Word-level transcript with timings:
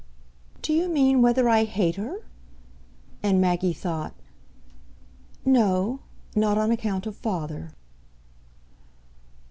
"Do 0.63 0.73
you 0.73 0.89
mean 0.89 1.21
whether 1.21 1.47
I 1.47 1.63
hate 1.63 1.95
her?" 1.97 2.23
and 3.21 3.39
Maggie 3.39 3.71
thought. 3.71 4.15
"No; 5.45 5.99
not 6.35 6.57
on 6.57 6.71
account 6.71 7.05
of 7.05 7.15
father." 7.15 7.71